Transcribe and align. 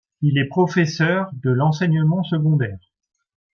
Il 0.23 0.39
est 0.39 0.47
professeur 0.47 1.29
de 1.43 1.51
l'enseignement 1.51 2.23
secondaire. 2.23 2.79